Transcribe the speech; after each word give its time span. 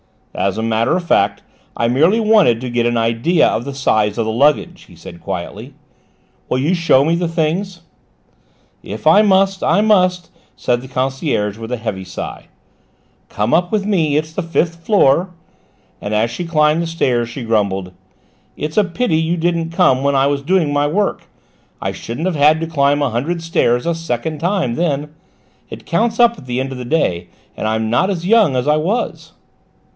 "As 0.33 0.57
a 0.57 0.63
matter 0.63 0.95
of 0.95 1.03
fact 1.03 1.43
I 1.77 1.87
merely 1.87 2.19
wanted 2.19 2.59
to 2.61 2.71
get 2.71 2.87
an 2.87 2.97
idea 2.97 3.47
of 3.47 3.65
the 3.65 3.73
size 3.75 4.17
of 4.17 4.25
the 4.25 4.31
luggage," 4.31 4.83
he 4.83 4.95
said 4.95 5.21
quietly. 5.21 5.75
"Will 6.49 6.57
you 6.57 6.73
show 6.73 7.03
me 7.05 7.13
the 7.15 7.27
things?" 7.27 7.81
"If 8.81 9.05
I 9.05 9.21
must, 9.21 9.61
I 9.61 9.81
must," 9.81 10.31
said 10.55 10.81
the 10.81 10.87
concierge 10.87 11.59
with 11.59 11.71
a 11.71 11.77
heavy 11.77 12.05
sigh. 12.05 12.45
"Come 13.29 13.53
up 13.53 13.71
with 13.71 13.85
me: 13.85 14.17
it's 14.17 14.31
the 14.33 14.41
fifth 14.41 14.77
floor," 14.77 15.29
and 16.01 16.15
as 16.15 16.31
she 16.31 16.45
climbed 16.45 16.81
the 16.81 16.87
stairs 16.87 17.29
she 17.29 17.43
grumbled: 17.43 17.91
"It's 18.57 18.77
a 18.77 18.83
pity 18.85 19.17
you 19.17 19.37
didn't 19.37 19.69
come 19.69 20.01
when 20.01 20.15
I 20.15 20.25
was 20.25 20.41
doing 20.41 20.73
my 20.73 20.87
work: 20.87 21.25
I 21.79 21.91
shouldn't 21.91 22.25
have 22.25 22.37
had 22.37 22.59
to 22.61 22.67
climb 22.67 23.03
a 23.03 23.11
hundred 23.11 23.43
stairs 23.43 23.85
a 23.85 23.93
second 23.93 24.39
time 24.39 24.73
then; 24.75 25.13
it 25.69 25.85
counts 25.85 26.19
up 26.19 26.39
at 26.39 26.45
the 26.47 26.59
end 26.59 26.71
of 26.71 26.79
the 26.79 26.85
day, 26.85 27.27
and 27.55 27.67
I'm 27.67 27.89
not 27.91 28.09
so 28.09 28.23
young 28.25 28.55
as 28.55 28.67
I 28.67 28.77
was." 28.77 29.33